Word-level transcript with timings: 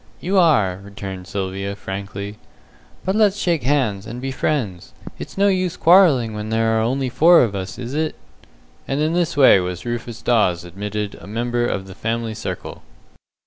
"You 0.19 0.39
are," 0.39 0.79
returned 0.83 1.27
Sylvia, 1.27 1.75
frankly, 1.75 2.39
"but 3.05 3.15
let's 3.15 3.37
shake 3.37 3.61
hands, 3.61 4.07
and 4.07 4.19
be 4.19 4.31
friends. 4.31 4.93
It's 5.19 5.37
no 5.37 5.47
use 5.47 5.77
quarrelling 5.77 6.33
when 6.33 6.49
there 6.49 6.75
are 6.75 6.81
only 6.81 7.07
four 7.07 7.43
of 7.43 7.53
us, 7.53 7.77
is 7.77 7.93
it?" 7.93 8.15
And 8.87 8.99
in 8.99 9.13
this 9.13 9.37
way 9.37 9.59
was 9.59 9.85
Rufus 9.85 10.23
Dawes 10.23 10.63
admitted 10.65 11.17
a 11.21 11.27
member 11.27 11.67
of 11.67 11.85
the 11.85 11.93
family 11.93 12.33
circle. 12.33 12.81